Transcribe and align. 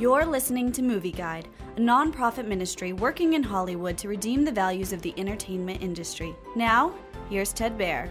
You're 0.00 0.24
listening 0.24 0.72
to 0.72 0.82
Movie 0.82 1.12
Guide, 1.12 1.46
a 1.76 1.78
nonprofit 1.78 2.46
ministry 2.46 2.94
working 2.94 3.34
in 3.34 3.42
Hollywood 3.42 3.98
to 3.98 4.08
redeem 4.08 4.46
the 4.46 4.50
values 4.50 4.94
of 4.94 5.02
the 5.02 5.12
entertainment 5.18 5.82
industry. 5.82 6.34
Now, 6.56 6.94
here's 7.28 7.52
Ted 7.52 7.76
Baehr. 7.76 8.08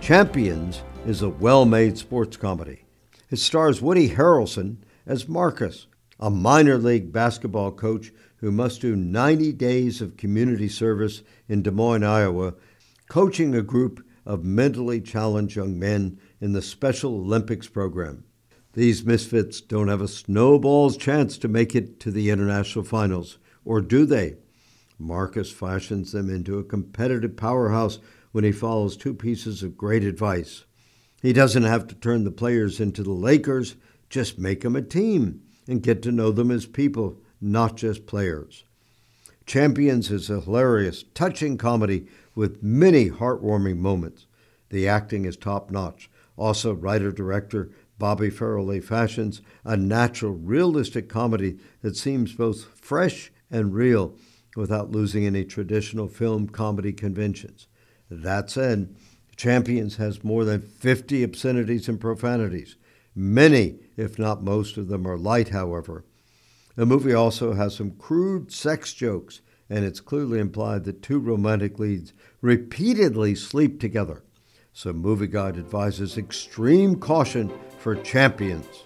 Champions 0.00 0.80
is 1.04 1.20
a 1.20 1.28
well 1.28 1.66
made 1.66 1.98
sports 1.98 2.38
comedy. 2.38 2.86
It 3.30 3.40
stars 3.40 3.82
Woody 3.82 4.08
Harrelson 4.08 4.78
as 5.04 5.28
Marcus, 5.28 5.86
a 6.18 6.30
minor 6.30 6.78
league 6.78 7.12
basketball 7.12 7.72
coach 7.72 8.10
who 8.36 8.50
must 8.50 8.80
do 8.80 8.96
90 8.96 9.52
days 9.52 10.00
of 10.00 10.16
community 10.16 10.70
service 10.70 11.20
in 11.46 11.60
Des 11.60 11.70
Moines, 11.70 12.04
Iowa, 12.04 12.54
coaching 13.10 13.54
a 13.54 13.60
group 13.60 14.02
of 14.24 14.44
mentally 14.44 15.02
challenged 15.02 15.56
young 15.56 15.78
men 15.78 16.18
in 16.40 16.54
the 16.54 16.62
Special 16.62 17.16
Olympics 17.16 17.68
program. 17.68 18.24
These 18.78 19.04
misfits 19.04 19.60
don't 19.60 19.88
have 19.88 20.00
a 20.00 20.06
snowball's 20.06 20.96
chance 20.96 21.36
to 21.38 21.48
make 21.48 21.74
it 21.74 21.98
to 21.98 22.12
the 22.12 22.30
international 22.30 22.84
finals, 22.84 23.38
or 23.64 23.80
do 23.80 24.06
they? 24.06 24.36
Marcus 25.00 25.50
fashions 25.50 26.12
them 26.12 26.30
into 26.30 26.60
a 26.60 26.62
competitive 26.62 27.36
powerhouse 27.36 27.98
when 28.30 28.44
he 28.44 28.52
follows 28.52 28.96
two 28.96 29.14
pieces 29.14 29.64
of 29.64 29.76
great 29.76 30.04
advice. 30.04 30.64
He 31.20 31.32
doesn't 31.32 31.64
have 31.64 31.88
to 31.88 31.96
turn 31.96 32.22
the 32.22 32.30
players 32.30 32.78
into 32.78 33.02
the 33.02 33.10
Lakers, 33.10 33.74
just 34.10 34.38
make 34.38 34.60
them 34.60 34.76
a 34.76 34.82
team 34.82 35.42
and 35.66 35.82
get 35.82 36.00
to 36.02 36.12
know 36.12 36.30
them 36.30 36.52
as 36.52 36.64
people, 36.64 37.20
not 37.40 37.76
just 37.76 38.06
players. 38.06 38.62
Champions 39.44 40.08
is 40.08 40.30
a 40.30 40.42
hilarious, 40.42 41.02
touching 41.14 41.58
comedy 41.58 42.06
with 42.36 42.62
many 42.62 43.10
heartwarming 43.10 43.78
moments. 43.78 44.26
The 44.68 44.86
acting 44.86 45.24
is 45.24 45.36
top 45.36 45.68
notch. 45.72 46.08
Also, 46.36 46.72
writer 46.72 47.10
director 47.10 47.72
Bobby 47.98 48.30
Farrelly 48.30 48.82
fashions 48.82 49.42
a 49.64 49.76
natural, 49.76 50.32
realistic 50.32 51.08
comedy 51.08 51.58
that 51.82 51.96
seems 51.96 52.32
both 52.34 52.64
fresh 52.80 53.32
and 53.50 53.74
real 53.74 54.16
without 54.56 54.90
losing 54.90 55.26
any 55.26 55.44
traditional 55.44 56.08
film 56.08 56.48
comedy 56.48 56.92
conventions. 56.92 57.66
That 58.10 58.50
said, 58.50 58.94
Champions 59.36 59.96
has 59.96 60.24
more 60.24 60.44
than 60.44 60.60
50 60.60 61.22
obscenities 61.22 61.88
and 61.88 62.00
profanities. 62.00 62.76
Many, 63.14 63.78
if 63.96 64.18
not 64.18 64.42
most 64.42 64.76
of 64.76 64.88
them, 64.88 65.06
are 65.06 65.16
light, 65.16 65.50
however. 65.50 66.04
The 66.74 66.86
movie 66.86 67.14
also 67.14 67.52
has 67.52 67.74
some 67.74 67.92
crude 67.92 68.52
sex 68.52 68.92
jokes, 68.92 69.40
and 69.70 69.84
it's 69.84 70.00
clearly 70.00 70.40
implied 70.40 70.84
that 70.84 71.02
two 71.02 71.18
romantic 71.18 71.78
leads 71.78 72.12
repeatedly 72.40 73.34
sleep 73.34 73.80
together. 73.80 74.22
So, 74.78 74.92
Movie 74.92 75.26
Guide 75.26 75.58
advises 75.58 76.18
extreme 76.18 76.94
caution 77.00 77.52
for 77.80 77.96
champions. 77.96 78.84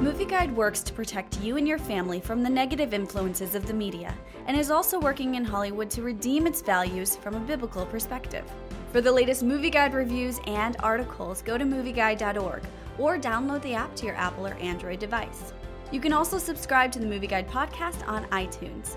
Movie 0.00 0.24
Guide 0.24 0.56
works 0.56 0.82
to 0.82 0.92
protect 0.92 1.40
you 1.40 1.56
and 1.56 1.68
your 1.68 1.78
family 1.78 2.18
from 2.18 2.42
the 2.42 2.50
negative 2.50 2.94
influences 2.94 3.54
of 3.54 3.64
the 3.68 3.72
media 3.72 4.12
and 4.48 4.56
is 4.56 4.72
also 4.72 4.98
working 4.98 5.36
in 5.36 5.44
Hollywood 5.44 5.88
to 5.90 6.02
redeem 6.02 6.48
its 6.48 6.62
values 6.62 7.14
from 7.14 7.36
a 7.36 7.46
biblical 7.46 7.86
perspective. 7.86 8.44
For 8.90 9.00
the 9.00 9.12
latest 9.12 9.44
Movie 9.44 9.70
Guide 9.70 9.94
reviews 9.94 10.40
and 10.48 10.76
articles, 10.80 11.42
go 11.42 11.56
to 11.56 11.64
movieguide.org 11.64 12.64
or 12.98 13.18
download 13.18 13.62
the 13.62 13.74
app 13.74 13.94
to 13.94 14.06
your 14.06 14.16
Apple 14.16 14.48
or 14.48 14.54
Android 14.54 14.98
device. 14.98 15.52
You 15.92 16.00
can 16.00 16.12
also 16.12 16.38
subscribe 16.38 16.90
to 16.90 16.98
the 16.98 17.06
Movie 17.06 17.28
Guide 17.28 17.48
podcast 17.48 18.04
on 18.08 18.24
iTunes. 18.30 18.96